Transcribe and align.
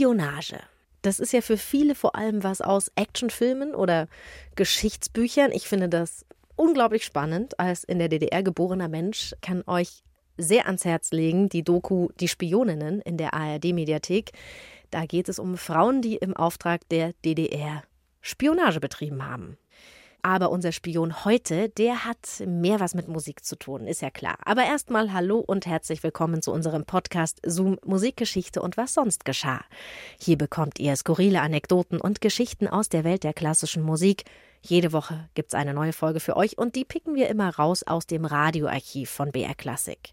Spionage. 0.00 0.58
Das 1.02 1.20
ist 1.20 1.34
ja 1.34 1.42
für 1.42 1.58
viele 1.58 1.94
vor 1.94 2.16
allem 2.16 2.42
was 2.42 2.62
aus 2.62 2.90
Actionfilmen 2.94 3.74
oder 3.74 4.08
Geschichtsbüchern. 4.56 5.52
Ich 5.52 5.68
finde 5.68 5.90
das 5.90 6.24
unglaublich 6.56 7.04
spannend. 7.04 7.60
Als 7.60 7.84
in 7.84 7.98
der 7.98 8.08
DDR 8.08 8.42
geborener 8.42 8.88
Mensch 8.88 9.34
kann 9.42 9.62
euch 9.66 10.02
sehr 10.38 10.64
ans 10.64 10.86
Herz 10.86 11.10
legen 11.10 11.50
die 11.50 11.62
Doku 11.62 12.08
Die 12.18 12.28
Spioninnen 12.28 13.02
in 13.02 13.18
der 13.18 13.34
ARD-Mediathek. 13.34 14.32
Da 14.90 15.04
geht 15.04 15.28
es 15.28 15.38
um 15.38 15.58
Frauen, 15.58 16.00
die 16.00 16.16
im 16.16 16.34
Auftrag 16.34 16.88
der 16.88 17.12
DDR 17.22 17.82
Spionage 18.22 18.80
betrieben 18.80 19.26
haben. 19.26 19.58
Aber 20.22 20.50
unser 20.50 20.72
Spion 20.72 21.24
heute, 21.24 21.68
der 21.68 22.04
hat 22.04 22.42
mehr 22.46 22.80
was 22.80 22.94
mit 22.94 23.08
Musik 23.08 23.44
zu 23.44 23.56
tun, 23.56 23.86
ist 23.86 24.02
ja 24.02 24.10
klar. 24.10 24.36
Aber 24.44 24.64
erstmal 24.64 25.12
hallo 25.12 25.38
und 25.38 25.66
herzlich 25.66 26.02
willkommen 26.02 26.42
zu 26.42 26.52
unserem 26.52 26.84
Podcast 26.84 27.40
Zoom 27.44 27.78
Musikgeschichte 27.84 28.60
und 28.60 28.76
was 28.76 28.94
sonst 28.94 29.24
geschah. 29.24 29.64
Hier 30.18 30.36
bekommt 30.36 30.78
ihr 30.78 30.94
skurrile 30.96 31.40
Anekdoten 31.40 32.00
und 32.00 32.20
Geschichten 32.20 32.68
aus 32.68 32.88
der 32.88 33.04
Welt 33.04 33.24
der 33.24 33.32
klassischen 33.32 33.82
Musik. 33.82 34.24
Jede 34.62 34.92
Woche 34.92 35.28
gibt's 35.34 35.54
eine 35.54 35.72
neue 35.72 35.92
Folge 35.92 36.20
für 36.20 36.36
euch 36.36 36.58
und 36.58 36.76
die 36.76 36.84
picken 36.84 37.14
wir 37.14 37.28
immer 37.28 37.48
raus 37.48 37.82
aus 37.82 38.06
dem 38.06 38.24
Radioarchiv 38.26 39.08
von 39.10 39.32
BR 39.32 39.54
Classic. 39.54 40.12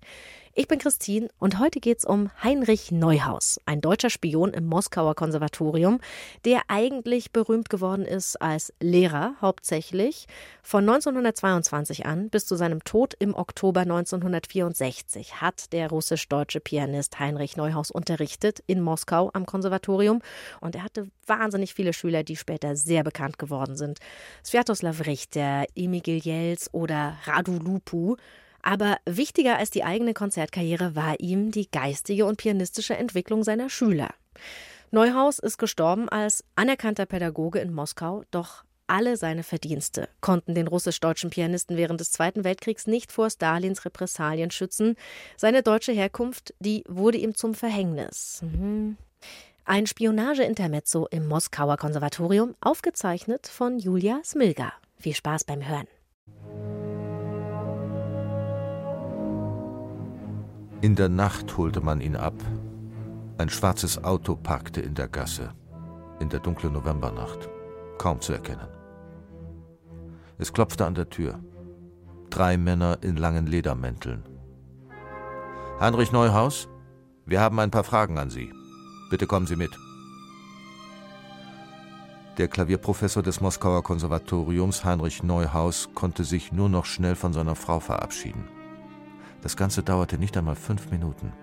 Ich 0.60 0.68
bin 0.68 0.80
Christine 0.80 1.28
und 1.38 1.60
heute 1.60 1.80
geht's 1.80 2.04
um 2.04 2.32
Heinrich 2.42 2.92
Neuhaus, 2.92 3.60
ein 3.68 3.80
deutscher 3.80 4.10
Spion 4.10 4.56
im 4.56 4.66
Moskauer 4.66 5.14
Konservatorium, 5.14 6.00
der 6.46 6.62
eigentlich 6.68 7.32
berühmt 7.32 7.70
geworden 7.70 8.06
ist 8.06 8.42
als 8.42 8.74
Lehrer 8.80 9.36
hauptsächlich 9.40 10.26
von 10.64 10.90
1922 10.90 12.08
an 12.08 12.32
bis 12.32 12.48
zu 12.48 12.56
seinem 12.56 12.84
Tod 12.84 13.14
im 13.20 13.36
Oktober 13.36 13.82
1964 13.82 15.42
hat 15.42 15.74
der 15.74 15.92
russisch-deutsche 15.92 16.60
Pianist 16.60 17.20
Heinrich 17.20 17.56
Neuhaus 17.56 17.92
unterrichtet 17.92 18.64
in 18.66 18.82
Moskau 18.82 19.30
am 19.34 19.46
Konservatorium 19.46 20.24
und 20.60 20.74
er 20.74 20.84
hatte 20.84 21.08
wahnsinnig 21.28 21.76
viele 21.76 21.94
Schüler, 21.94 22.24
die 22.24 22.36
später 22.36 22.76
sehr 22.76 23.04
bekannt 23.04 23.38
geworden 23.38 23.78
sind. 23.78 24.00
Sviatoslav 24.44 25.06
Richter, 25.06 25.66
Emil 25.76 26.02
Jels 26.06 26.74
oder 26.74 27.18
Radu 27.26 27.58
Lupu. 27.60 28.16
Aber 28.62 28.98
wichtiger 29.06 29.58
als 29.58 29.70
die 29.70 29.84
eigene 29.84 30.14
Konzertkarriere 30.14 30.96
war 30.96 31.20
ihm 31.20 31.52
die 31.52 31.70
geistige 31.72 32.26
und 32.26 32.38
pianistische 32.38 32.98
Entwicklung 32.98 33.44
seiner 33.44 33.70
Schüler. 33.70 34.10
Neuhaus 34.92 35.40
ist 35.40 35.58
gestorben 35.58 36.10
als 36.10 36.44
anerkannter 36.56 37.06
Pädagoge 37.06 37.60
in 37.60 37.74
Moskau, 37.74 38.24
doch 38.32 38.64
alle 38.88 39.18
seine 39.18 39.44
Verdienste 39.44 40.08
konnten 40.22 40.56
den 40.56 40.68
russisch-deutschen 40.68 41.30
Pianisten 41.30 41.76
während 41.76 42.00
des 42.00 42.12
Zweiten 42.12 42.46
Weltkriegs 42.46 42.88
nicht 42.88 43.12
vor 43.12 43.30
Stalins 43.30 43.84
Repressalien 43.84 44.50
schützen. 44.50 44.96
Seine 45.36 45.62
deutsche 45.62 45.92
Herkunft, 45.92 46.54
die 46.60 46.86
wurde 46.88 47.18
ihm 47.18 47.36
zum 47.36 47.54
Verhängnis. 47.54 48.42
Mhm. 48.44 48.98
Ein 49.70 49.86
Spionage-Intermezzo 49.86 51.08
im 51.12 51.28
Moskauer 51.28 51.76
Konservatorium, 51.76 52.56
aufgezeichnet 52.62 53.48
von 53.48 53.78
Julia 53.78 54.22
Smilga. 54.24 54.72
Viel 54.96 55.14
Spaß 55.14 55.44
beim 55.44 55.68
Hören. 55.68 55.88
In 60.80 60.96
der 60.96 61.10
Nacht 61.10 61.58
holte 61.58 61.82
man 61.82 62.00
ihn 62.00 62.16
ab. 62.16 62.36
Ein 63.38 63.50
schwarzes 63.50 64.02
Auto 64.02 64.38
parkte 64.38 64.80
in 64.80 64.96
der 64.96 65.10
Gasse, 65.10 65.54
in 66.22 66.30
der 66.30 66.40
dunklen 66.40 66.72
Novembernacht, 66.72 67.50
kaum 67.98 68.22
zu 68.22 68.32
erkennen. 68.32 68.70
Es 70.38 70.54
klopfte 70.54 70.86
an 70.86 70.96
der 70.96 71.10
Tür. 71.10 71.42
Drei 72.30 72.56
Männer 72.56 73.00
in 73.02 73.18
langen 73.18 73.48
Ledermänteln. 73.48 74.24
Heinrich 75.82 76.14
Neuhaus, 76.14 76.70
wir 77.26 77.42
haben 77.42 77.60
ein 77.60 77.72
paar 77.72 77.84
Fragen 77.84 78.18
an 78.18 78.30
Sie. 78.30 78.54
Bitte 79.10 79.28
kommen 79.28 79.48
Sie 79.48 79.56
mit. 79.56 79.72
Der 82.38 82.48
Klavierprofessor 82.48 83.24
des 83.24 83.42
Moskauer 83.42 83.82
Konservatoriums, 83.84 84.86
Heinrich 84.86 85.24
Neuhaus, 85.24 85.90
konnte 85.96 86.24
sich 86.24 86.52
nur 86.52 86.70
noch 86.70 86.86
schnell 86.86 87.16
von 87.16 87.34
seiner 87.34 87.56
Frau 87.56 87.80
verabschieden. 87.80 88.48
Das 89.42 89.58
Ganze 89.58 89.82
dauerte 89.82 90.18
nicht 90.20 90.38
einmal 90.38 90.56
fünf 90.56 90.92
Minuten. 90.92 91.34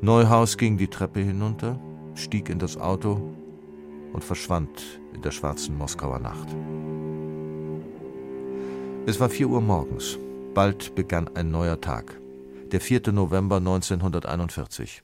Neuhaus 0.00 0.56
ging 0.56 0.78
die 0.78 0.88
Treppe 0.88 1.20
hinunter, 1.20 1.78
stieg 2.14 2.48
in 2.48 2.58
das 2.58 2.76
Auto 2.76 3.34
und 4.12 4.24
verschwand 4.24 5.00
in 5.12 5.22
der 5.22 5.30
schwarzen 5.30 5.76
Moskauer 5.76 6.18
Nacht. 6.18 6.48
Es 9.06 9.20
war 9.20 9.28
vier 9.28 9.48
Uhr 9.48 9.60
morgens. 9.60 10.18
Bald 10.54 10.94
begann 10.94 11.30
ein 11.34 11.50
neuer 11.50 11.80
Tag. 11.80 12.20
Der 12.72 12.80
4. 12.80 13.12
November 13.12 13.56
1941. 13.56 15.02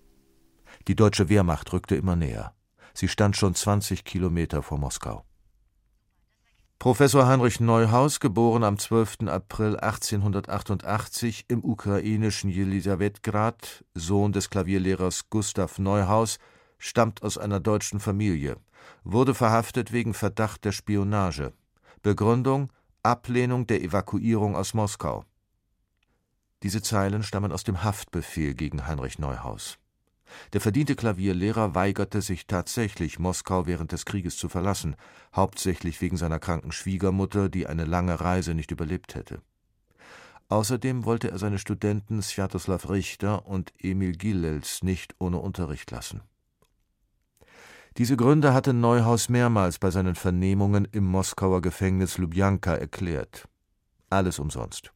Die 0.89 0.97
deutsche 0.97 1.29
Wehrmacht 1.29 1.73
rückte 1.73 1.97
immer 1.97 2.17
näher. 2.17 2.53
Sie 2.93 3.09
stand 3.09 3.37
schon 3.37 3.55
20 3.55 4.05
Kilometer 4.05 4.63
vor 4.63 4.79
Moskau. 4.79 5.25
Professor 6.79 7.27
Heinrich 7.27 7.61
Neuhaus, 7.61 8.21
geboren 8.21 8.63
am 8.63 8.79
12. 8.79 9.27
April 9.27 9.77
1888 9.79 11.47
im 11.49 11.65
ukrainischen 11.65 12.51
Jelisawetgrad, 12.51 13.85
Sohn 13.95 14.33
des 14.33 14.51
Klavierlehrers 14.51 15.31
Gustav 15.31 15.79
Neuhaus, 15.79 16.39
stammt 16.79 17.23
aus 17.23 17.39
einer 17.39 17.61
deutschen 17.61 18.01
Familie, 18.01 18.57
wurde 19.03 19.35
verhaftet 19.35 19.93
wegen 19.93 20.13
Verdacht 20.13 20.65
der 20.67 20.73
Spionage. 20.73 21.55
Begründung 22.03 22.71
Ablehnung 23.03 23.67
der 23.67 23.83
Evakuierung 23.83 24.57
aus 24.57 24.73
Moskau. 24.73 25.25
Diese 26.63 26.81
Zeilen 26.81 27.23
stammen 27.23 27.53
aus 27.53 27.63
dem 27.63 27.83
Haftbefehl 27.83 28.55
gegen 28.55 28.87
Heinrich 28.87 29.19
Neuhaus. 29.19 29.79
Der 30.53 30.61
verdiente 30.61 30.97
Klavierlehrer 30.97 31.75
weigerte 31.75 32.23
sich 32.23 32.47
tatsächlich, 32.47 33.19
Moskau 33.19 33.67
während 33.67 33.93
des 33.93 34.05
Krieges 34.05 34.37
zu 34.37 34.49
verlassen, 34.49 34.97
hauptsächlich 35.35 36.01
wegen 36.01 36.17
seiner 36.17 36.39
kranken 36.39 36.73
Schwiegermutter, 36.73 37.49
die 37.49 37.67
eine 37.67 37.85
lange 37.85 38.21
Reise 38.21 38.55
nicht 38.55 38.71
überlebt 38.71 39.15
hätte. 39.15 39.41
Außerdem 40.49 41.05
wollte 41.05 41.31
er 41.31 41.39
seine 41.39 41.59
Studenten 41.59 42.23
Sviatoslav 42.23 42.89
Richter 42.91 43.47
und 43.47 43.73
Emil 43.79 44.13
Gilels 44.13 44.83
nicht 44.83 45.15
ohne 45.19 45.39
Unterricht 45.39 45.91
lassen. 45.91 46.21
Diese 47.97 48.17
Gründe 48.17 48.53
hatte 48.53 48.73
Neuhaus 48.75 49.29
mehrmals 49.29 49.79
bei 49.79 49.91
seinen 49.91 50.17
Vernehmungen 50.17 50.87
im 50.91 51.05
Moskauer 51.05 51.63
Gefängnis 51.63 52.19
Lubjanka 52.19 52.75
erklärt. 52.75 53.49
Alles 54.11 54.39
umsonst. 54.39 54.93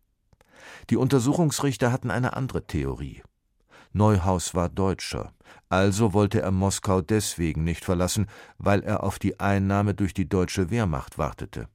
Die 0.90 0.96
Untersuchungsrichter 0.96 1.92
hatten 1.92 2.10
eine 2.10 2.34
andere 2.34 2.66
Theorie. 2.66 3.22
Neuhaus 3.98 4.54
war 4.54 4.68
Deutscher, 4.68 5.32
also 5.68 6.12
wollte 6.14 6.40
er 6.40 6.52
Moskau 6.52 7.00
deswegen 7.00 7.64
nicht 7.64 7.84
verlassen, 7.84 8.28
weil 8.56 8.82
er 8.84 9.02
auf 9.02 9.18
die 9.18 9.40
Einnahme 9.40 9.92
durch 9.92 10.14
die 10.14 10.28
deutsche 10.28 10.70
Wehrmacht 10.70 11.18
wartete. 11.18 11.68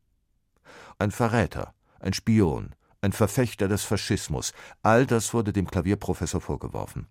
Ein 0.97 1.11
Verräter, 1.11 1.73
ein 1.99 2.13
Spion, 2.13 2.75
ein 3.01 3.11
Verfechter 3.11 3.67
des 3.67 3.83
Faschismus, 3.83 4.53
all 4.81 5.05
das 5.05 5.33
wurde 5.33 5.51
dem 5.51 5.67
Klavierprofessor 5.69 6.39
vorgeworfen. 6.39 7.07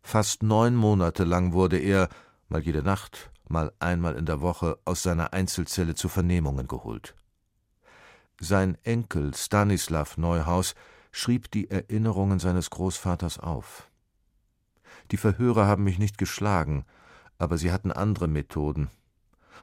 Fast 0.00 0.44
neun 0.44 0.76
Monate 0.76 1.24
lang 1.24 1.52
wurde 1.52 1.78
er, 1.78 2.08
mal 2.48 2.62
jede 2.62 2.84
Nacht, 2.84 3.30
mal 3.48 3.72
einmal 3.80 4.14
in 4.14 4.26
der 4.26 4.40
Woche, 4.40 4.78
aus 4.84 5.02
seiner 5.02 5.32
Einzelzelle 5.32 5.96
zu 5.96 6.08
Vernehmungen 6.08 6.68
geholt. 6.68 7.16
Sein 8.40 8.78
Enkel 8.84 9.34
Stanislav 9.34 10.16
Neuhaus 10.16 10.76
schrieb 11.10 11.50
die 11.50 11.68
Erinnerungen 11.68 12.38
seines 12.38 12.70
Großvaters 12.70 13.40
auf. 13.40 13.87
Die 15.10 15.16
Verhörer 15.16 15.66
haben 15.66 15.84
mich 15.84 15.98
nicht 15.98 16.18
geschlagen, 16.18 16.84
aber 17.38 17.56
sie 17.56 17.72
hatten 17.72 17.92
andere 17.92 18.28
Methoden. 18.28 18.88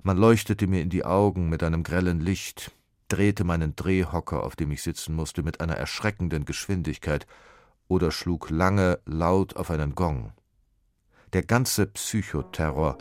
Man 0.04 0.18
leuchtete 0.18 0.68
mir 0.68 0.82
in 0.82 0.90
die 0.90 1.06
Augen 1.06 1.50
mit 1.50 1.64
einem 1.64 1.84
grellen 1.84 2.20
Licht, 2.20 2.72
drehte 3.08 3.44
meinen 3.44 3.76
Drehhocker, 3.76 4.44
auf 4.44 4.56
dem 4.56 4.72
ich 4.72 4.82
sitzen 4.82 5.16
musste, 5.16 5.44
mit 5.44 5.62
einer 5.62 5.76
erschreckenden 5.76 6.46
Geschwindigkeit 6.46 7.28
oder 7.88 8.12
schlug 8.12 8.50
lange 8.50 9.00
laut 9.06 9.56
auf 9.56 9.70
einen 9.70 9.96
Gong. 9.96 10.32
Der 11.34 11.44
ganze 11.44 11.88
Psychoterror, 11.88 12.98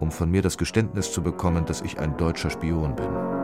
um 0.00 0.10
von 0.10 0.30
mir 0.30 0.42
das 0.42 0.58
Geständnis 0.58 1.12
zu 1.12 1.22
bekommen, 1.22 1.66
dass 1.66 1.80
ich 1.80 1.98
ein 1.98 2.16
deutscher 2.16 2.50
Spion 2.50 2.96
bin. 2.96 3.37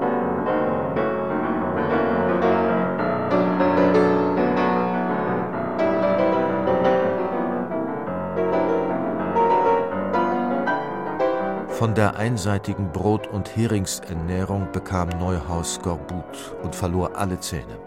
Von 11.85 11.95
der 11.95 12.17
einseitigen 12.17 12.93
Brot- 12.93 13.27
und 13.27 13.59
Heringsernährung 13.59 14.73
bekam 14.73 15.11
Neuhaus 15.21 15.75
Skorbut 15.75 16.57
und 16.63 16.75
verlor 16.75 17.15
alle 17.15 17.39
Zähne. 17.41 17.79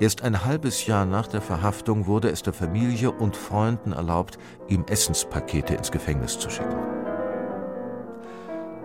Erst 0.00 0.24
ein 0.24 0.44
halbes 0.44 0.86
Jahr 0.86 1.06
nach 1.06 1.28
der 1.28 1.40
Verhaftung 1.40 2.08
wurde 2.08 2.30
es 2.30 2.42
der 2.42 2.52
Familie 2.52 3.12
und 3.12 3.36
Freunden 3.36 3.92
erlaubt, 3.92 4.38
ihm 4.66 4.84
Essenspakete 4.88 5.76
ins 5.76 5.92
Gefängnis 5.92 6.36
zu 6.36 6.50
schicken. 6.50 6.76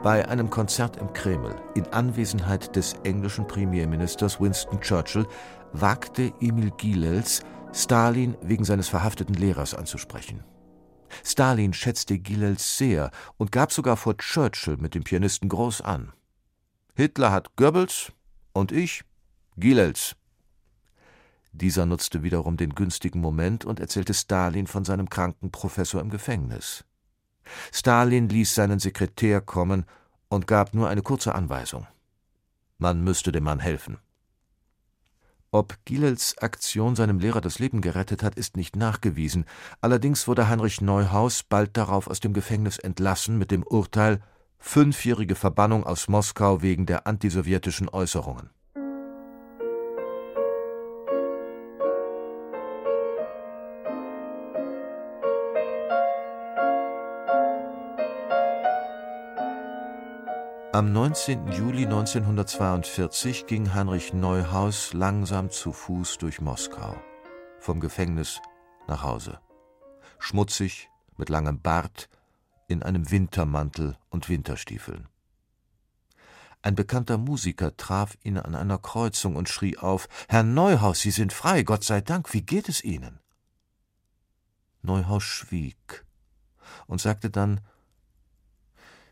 Bei 0.03 0.29
einem 0.29 0.51
Konzert 0.51 0.97
im 0.97 1.12
Kreml 1.13 1.56
in 1.74 1.88
Anwesenheit 1.88 2.75
des 2.75 2.94
englischen 3.03 3.47
Premierministers 3.47 4.39
Winston 4.39 4.79
Churchill 4.81 5.25
wagte 5.74 6.31
Emil 6.39 6.69
Gilels, 6.77 7.41
Stalin 7.74 8.38
wegen 8.44 8.65
seines 8.65 8.88
verhafteten 8.88 9.33
Lehrers 9.33 9.74
anzusprechen. 9.74 10.44
Stalin 11.23 11.73
schätzte 11.73 12.19
Gilels 12.19 12.77
sehr 12.77 13.11
und 13.37 13.51
gab 13.51 13.71
sogar 13.71 13.97
vor 13.97 14.17
Churchill 14.17 14.77
mit 14.77 14.95
dem 14.95 15.03
Pianisten 15.03 15.49
groß 15.49 15.81
an. 15.81 16.13
Hitler 16.95 17.31
hat 17.31 17.55
Goebbels 17.55 18.11
und 18.53 18.71
ich 18.71 19.03
Gilels. 19.57 20.15
Dieser 21.53 21.85
nutzte 21.85 22.23
wiederum 22.23 22.57
den 22.57 22.75
günstigen 22.75 23.19
Moment 23.19 23.65
und 23.65 23.79
erzählte 23.79 24.13
Stalin 24.13 24.67
von 24.67 24.85
seinem 24.85 25.09
kranken 25.09 25.51
Professor 25.51 25.99
im 25.99 26.09
Gefängnis. 26.09 26.85
Stalin 27.73 28.29
ließ 28.29 28.55
seinen 28.55 28.79
Sekretär 28.79 29.41
kommen 29.41 29.85
und 30.29 30.47
gab 30.47 30.73
nur 30.73 30.89
eine 30.89 31.01
kurze 31.01 31.35
Anweisung. 31.35 31.87
Man 32.77 33.03
müsste 33.03 33.31
dem 33.31 33.43
Mann 33.43 33.59
helfen. 33.59 33.97
Ob 35.53 35.77
Gilels 35.83 36.38
Aktion 36.38 36.95
seinem 36.95 37.19
Lehrer 37.19 37.42
das 37.42 37.59
Leben 37.59 37.81
gerettet 37.81 38.24
hat, 38.24 38.36
ist 38.36 38.56
nicht 38.56 38.77
nachgewiesen. 38.77 39.44
Allerdings 39.81 40.25
wurde 40.25 40.48
Heinrich 40.48 40.80
Neuhaus 40.80 41.44
bald 41.44 41.75
darauf 41.75 42.07
aus 42.07 42.21
dem 42.21 42.31
Gefängnis 42.31 42.80
entlassen 42.80 43.38
mit 43.38 43.51
dem 43.51 43.63
Urteil 43.63 44.21
fünfjährige 44.59 45.36
Verbannung 45.36 45.83
aus 45.83 46.07
Moskau 46.07 46.62
wegen 46.62 46.86
der 46.86 47.06
antisowjetischen 47.06 47.89
Äußerungen. 47.89 48.50
Am 60.73 60.94
19. 60.94 61.51
Juli 61.51 61.83
1942 61.83 63.45
ging 63.45 63.73
Heinrich 63.73 64.13
Neuhaus 64.13 64.94
langsam 64.94 65.50
zu 65.50 65.73
Fuß 65.73 66.18
durch 66.18 66.39
Moskau, 66.39 66.95
vom 67.59 67.81
Gefängnis 67.81 68.39
nach 68.88 69.03
Hause. 69.03 69.41
Schmutzig, 70.18 70.89
mit 71.18 71.27
langem 71.27 71.59
Bart, 71.59 72.07
in 72.69 72.83
einem 72.83 73.12
Wintermantel 73.12 73.97
und 74.09 74.29
Winterstiefeln. 74.29 75.09
Ein 76.62 76.75
bekannter 76.75 77.17
Musiker 77.17 77.75
traf 77.75 78.17
ihn 78.24 78.38
an 78.38 78.56
einer 78.56 78.77
Kreuzung 78.77 79.35
und 79.35 79.50
schrie 79.50 79.77
auf 79.77 80.07
Herr 80.29 80.44
Neuhaus, 80.44 81.01
Sie 81.01 81.12
sind 81.12 81.33
frei, 81.33 81.63
Gott 81.63 81.83
sei 81.83 82.00
Dank, 82.00 82.33
wie 82.33 82.44
geht 82.44 82.69
es 82.69 82.81
Ihnen? 82.81 83.19
Neuhaus 84.83 85.24
schwieg 85.24 86.06
und 86.88 87.01
sagte 87.01 87.29
dann 87.29 87.59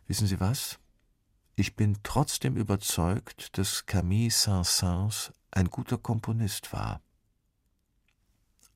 Wissen 0.07 0.25
Sie 0.25 0.39
was? 0.39 0.79
Ich 1.59 1.75
bin 1.75 1.97
trotzdem 2.03 2.55
überzeugt, 2.55 3.57
dass 3.57 3.85
Camille 3.85 4.31
Saint-Saëns 4.31 5.33
ein 5.51 5.69
guter 5.69 5.97
Komponist 5.97 6.71
war. 6.71 7.01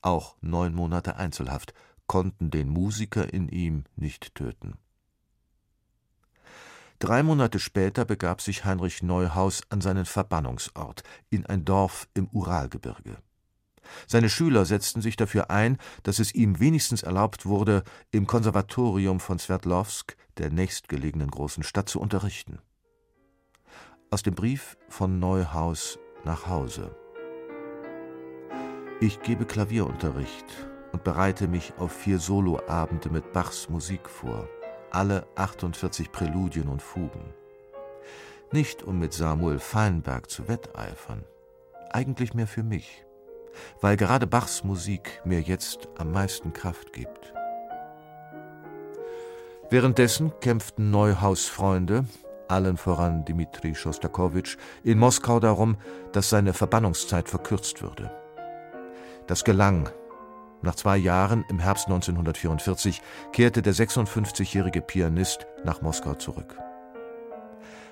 Auch 0.02 0.36
neun 0.42 0.76
Monate 0.76 1.16
Einzelhaft 1.16 1.74
konnten 2.08 2.52
den 2.52 2.68
Musiker 2.68 3.34
in 3.34 3.48
ihm 3.48 3.86
nicht 3.96 4.36
töten. 4.36 4.74
Drei 7.00 7.24
Monate 7.24 7.58
später 7.58 8.04
begab 8.04 8.42
sich 8.42 8.66
Heinrich 8.66 9.02
Neuhaus 9.02 9.62
an 9.70 9.80
seinen 9.80 10.04
Verbannungsort, 10.04 11.04
in 11.30 11.46
ein 11.46 11.64
Dorf 11.64 12.10
im 12.14 12.28
Uralgebirge. 12.34 13.16
Seine 14.08 14.30
Schüler 14.30 14.66
setzten 14.66 15.02
sich 15.02 15.16
dafür 15.16 15.50
ein, 15.50 15.78
dass 16.04 16.20
es 16.20 16.36
ihm 16.36 16.60
wenigstens 16.60 17.02
erlaubt 17.02 17.46
wurde, 17.46 17.86
im 18.12 18.28
Konservatorium 18.28 19.22
von 19.22 19.40
Sverdlovsk, 19.40 20.18
der 20.38 20.50
nächstgelegenen 20.50 21.32
großen 21.32 21.64
Stadt, 21.64 21.88
zu 21.88 22.02
unterrichten. 22.02 22.60
Aus 24.14 24.22
dem 24.22 24.36
Brief 24.36 24.78
von 24.90 25.18
Neuhaus 25.18 25.98
nach 26.24 26.46
Hause. 26.46 26.96
Ich 29.02 29.20
gebe 29.24 29.44
Klavierunterricht 29.44 30.46
und 30.92 31.04
bereite 31.04 31.48
mich 31.48 31.74
auf 31.80 31.92
vier 31.92 32.20
Soloabende 32.20 33.10
mit 33.10 33.34
Bachs 33.34 33.70
Musik 33.70 34.08
vor, 34.08 34.48
alle 34.92 35.26
48 35.34 36.12
Präludien 36.12 36.68
und 36.68 36.84
Fugen. 36.84 37.34
Nicht 38.52 38.84
um 38.84 39.00
mit 39.00 39.14
Samuel 39.14 39.58
Feinberg 39.58 40.30
zu 40.30 40.48
wetteifern, 40.48 41.24
eigentlich 41.90 42.36
mehr 42.36 42.46
für 42.46 42.62
mich, 42.62 43.04
weil 43.82 43.98
gerade 43.98 44.28
Bachs 44.28 44.64
Musik 44.64 45.24
mir 45.26 45.42
jetzt 45.42 45.90
am 45.98 46.12
meisten 46.12 46.54
Kraft 46.54 46.94
gibt. 46.94 47.34
Währenddessen 49.72 50.32
kämpften 50.40 50.92
Neuhaus 50.92 51.48
Freunde, 51.48 52.06
allen 52.54 52.78
voran 52.78 53.26
Dmitri 53.26 53.76
Schostakowitsch, 53.76 54.58
in 54.84 55.00
Moskau 55.00 55.40
darum, 55.40 55.78
dass 56.12 56.30
seine 56.30 56.54
Verbannungszeit 56.54 57.28
verkürzt 57.28 57.82
würde. 57.82 58.12
Das 59.28 59.44
gelang. 59.44 59.90
Nach 60.62 60.76
zwei 60.76 60.96
Jahren, 60.96 61.44
im 61.50 61.60
Herbst 61.60 61.88
1944, 61.88 63.02
kehrte 63.34 63.62
der 63.62 63.74
56-jährige 63.74 64.82
Pianist 64.82 65.46
nach 65.66 65.82
Moskau 65.82 66.14
zurück. 66.14 66.58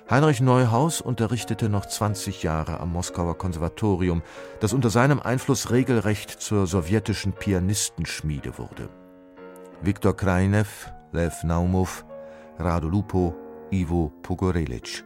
Heinrich 0.08 0.40
Neuhaus 0.40 1.00
unterrichtete 1.00 1.68
noch 1.68 1.86
20 1.86 2.42
Jahre 2.42 2.80
am 2.80 2.92
Moskauer 2.92 3.38
Konservatorium, 3.38 4.22
das 4.60 4.72
unter 4.72 4.90
seinem 4.90 5.20
Einfluss 5.20 5.70
regelrecht 5.70 6.30
zur 6.30 6.66
sowjetischen 6.66 7.32
Pianistenschmiede 7.32 8.58
wurde. 8.58 8.88
Viktor 9.80 10.16
Krainev, 10.16 10.92
Lev 11.12 11.44
Naumov, 11.44 12.04
Rado 12.58 12.88
Lupo, 12.88 13.34
Ivo 13.72 14.12
Pogorelic. 14.22 15.04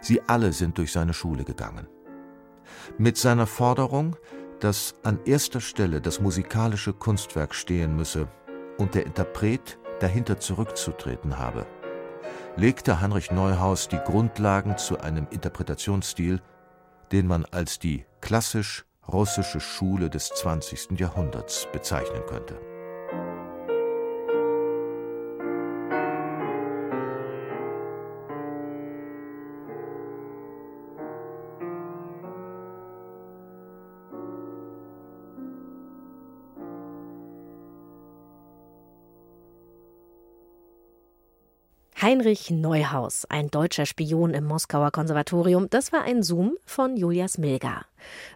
Sie 0.00 0.22
alle 0.28 0.52
sind 0.52 0.78
durch 0.78 0.92
seine 0.92 1.12
Schule 1.12 1.44
gegangen. 1.44 1.88
Mit 2.96 3.16
seiner 3.16 3.46
Forderung, 3.46 4.16
dass 4.60 4.94
an 5.02 5.18
erster 5.24 5.60
Stelle 5.60 6.00
das 6.00 6.20
musikalische 6.20 6.92
Kunstwerk 6.92 7.54
stehen 7.54 7.96
müsse 7.96 8.28
und 8.78 8.94
der 8.94 9.04
Interpret 9.04 9.78
dahinter 10.00 10.38
zurückzutreten 10.38 11.38
habe, 11.38 11.66
legte 12.56 13.00
Heinrich 13.00 13.30
Neuhaus 13.30 13.88
die 13.88 13.98
Grundlagen 13.98 14.78
zu 14.78 15.00
einem 15.00 15.26
Interpretationsstil, 15.30 16.40
den 17.10 17.26
man 17.26 17.44
als 17.46 17.78
die 17.78 18.06
klassisch 18.20 18.84
russische 19.12 19.60
Schule 19.60 20.08
des 20.08 20.28
20. 20.28 20.98
Jahrhunderts 20.98 21.66
bezeichnen 21.72 22.22
könnte. 22.26 22.58
Heinrich 42.04 42.50
Neuhaus, 42.50 43.24
ein 43.30 43.50
deutscher 43.50 43.86
Spion 43.86 44.34
im 44.34 44.44
Moskauer 44.44 44.90
Konservatorium, 44.90 45.70
das 45.70 45.90
war 45.90 46.02
ein 46.02 46.22
Zoom 46.22 46.58
von 46.66 46.98
Julias 46.98 47.38
Milger. 47.38 47.86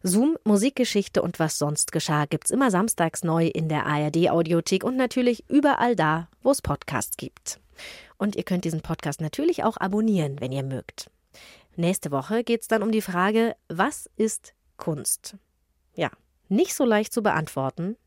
Zoom, 0.03 0.39
Musikgeschichte 0.45 1.21
und 1.21 1.39
was 1.39 1.59
sonst 1.59 1.93
geschah 1.93 2.25
gibt's 2.25 2.51
immer 2.51 2.71
samstags 2.71 3.25
neu 3.25 3.47
in 3.47 3.69
der 3.69 3.85
ARD 3.85 4.31
Audiothek 4.31 4.85
und 4.85 4.97
natürlich 4.97 5.45
überall 5.51 5.97
da, 5.97 6.29
wo 6.43 6.51
es 6.51 6.63
Podcasts 6.63 7.19
gibt. 7.19 7.61
Und 8.17 8.37
ihr 8.37 8.45
könnt 8.45 8.65
diesen 8.65 8.81
Podcast 8.81 9.21
natürlich 9.21 9.65
auch 9.65 9.77
abonnieren, 9.77 10.41
wenn 10.41 10.51
ihr 10.51 10.63
mögt. 10.63 11.11
Nächste 11.77 12.11
Woche 12.11 12.45
geht's 12.45 12.69
dann 12.69 12.83
um 12.83 12.91
die 12.91 13.03
Frage, 13.03 13.55
was 13.69 14.09
ist 14.17 14.55
Kunst? 14.79 15.37
Ja, 15.95 16.11
nicht 16.49 16.75
so 16.75 16.87
leicht 16.87 17.13
zu 17.13 17.23
beantworten, 17.23 17.99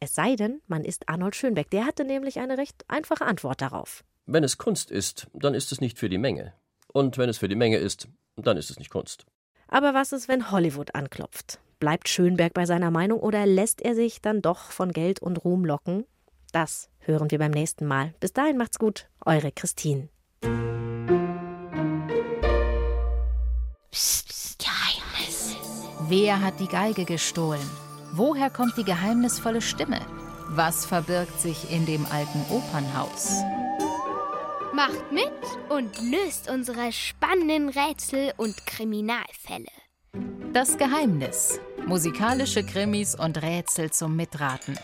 es 0.00 0.16
sei 0.16 0.34
denn, 0.34 0.60
man 0.66 0.84
ist 0.84 1.08
Arnold 1.08 1.36
Schönbeck. 1.36 1.70
Der 1.70 1.86
hatte 1.86 2.04
nämlich 2.04 2.40
eine 2.40 2.58
recht 2.58 2.84
einfache 2.88 3.24
Antwort 3.24 3.62
darauf. 3.62 4.02
Wenn 4.26 4.44
es 4.44 4.56
Kunst 4.56 4.90
ist, 4.90 5.26
dann 5.34 5.54
ist 5.54 5.70
es 5.70 5.80
nicht 5.80 5.98
für 5.98 6.08
die 6.08 6.18
Menge. 6.18 6.54
Und 6.92 7.18
wenn 7.18 7.28
es 7.28 7.38
für 7.38 7.48
die 7.48 7.56
Menge 7.56 7.76
ist, 7.76 8.08
dann 8.36 8.56
ist 8.56 8.70
es 8.70 8.78
nicht 8.78 8.90
Kunst. 8.90 9.26
Aber 9.68 9.92
was 9.92 10.12
ist, 10.12 10.28
wenn 10.28 10.50
Hollywood 10.50 10.94
anklopft? 10.94 11.58
Bleibt 11.78 12.08
Schönberg 12.08 12.54
bei 12.54 12.64
seiner 12.64 12.90
Meinung 12.90 13.20
oder 13.20 13.44
lässt 13.44 13.82
er 13.82 13.94
sich 13.94 14.22
dann 14.22 14.40
doch 14.40 14.70
von 14.70 14.92
Geld 14.92 15.20
und 15.20 15.44
Ruhm 15.44 15.64
locken? 15.64 16.06
Das 16.52 16.88
hören 17.00 17.30
wir 17.30 17.38
beim 17.38 17.50
nächsten 17.50 17.86
Mal. 17.86 18.14
Bis 18.20 18.32
dahin 18.32 18.56
macht's 18.56 18.78
gut, 18.78 19.08
eure 19.26 19.52
Christine. 19.52 20.08
Psst, 23.90 24.28
psst, 24.28 24.58
Geheimnis. 24.58 25.56
Wer 26.08 26.40
hat 26.40 26.60
die 26.60 26.68
Geige 26.68 27.04
gestohlen? 27.04 27.60
Woher 28.12 28.48
kommt 28.48 28.76
die 28.78 28.84
geheimnisvolle 28.84 29.60
Stimme? 29.60 30.00
Was 30.48 30.86
verbirgt 30.86 31.40
sich 31.40 31.70
in 31.70 31.84
dem 31.84 32.06
alten 32.06 32.40
Opernhaus? 32.50 33.42
Macht 34.74 35.12
mit 35.12 35.30
und 35.68 36.00
löst 36.02 36.50
unsere 36.50 36.90
spannenden 36.90 37.68
Rätsel 37.68 38.32
und 38.36 38.66
Kriminalfälle. 38.66 39.70
Das 40.52 40.76
Geheimnis. 40.76 41.60
Musikalische 41.86 42.66
Krimis 42.66 43.14
und 43.14 43.40
Rätsel 43.40 43.92
zum 43.92 44.16
Mitraten. 44.16 44.76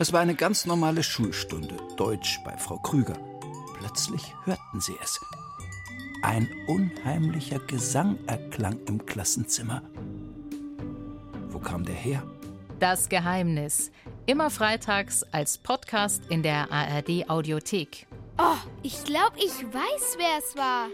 Es 0.00 0.12
war 0.12 0.18
eine 0.18 0.34
ganz 0.34 0.66
normale 0.66 1.04
Schulstunde, 1.04 1.76
Deutsch 1.96 2.40
bei 2.44 2.56
Frau 2.56 2.78
Krüger. 2.78 3.16
Plötzlich 3.78 4.34
hörten 4.46 4.80
sie 4.80 4.96
es. 5.00 5.20
Ein 6.22 6.48
unheimlicher 6.66 7.60
Gesang 7.60 8.18
erklang 8.26 8.80
im 8.86 9.06
Klassenzimmer. 9.06 9.82
Wo 11.50 11.60
kam 11.60 11.84
der 11.84 11.94
her? 11.94 12.24
Das 12.80 13.08
Geheimnis. 13.08 13.92
Immer 14.26 14.50
freitags 14.50 15.22
als 15.30 15.56
Podcast 15.56 16.22
in 16.30 16.42
der 16.42 16.72
ARD 16.72 17.30
Audiothek. 17.30 18.08
Oh, 18.42 18.56
ich 18.82 19.04
glaube, 19.04 19.36
ich 19.36 19.52
weiß, 19.52 20.16
wer 20.16 20.38
es 20.38 20.56
war. 20.56 20.88